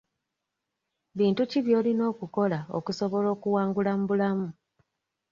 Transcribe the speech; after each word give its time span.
Bintu 1.17 1.41
ki 1.51 1.59
by'olina 1.65 2.03
okukola 2.11 2.59
okusobola 2.77 3.27
okuwangula 3.35 3.91
mu 3.99 4.03
bulamu? 4.09 4.47